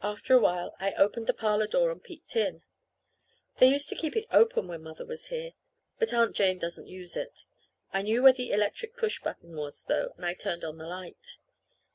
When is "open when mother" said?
4.30-5.04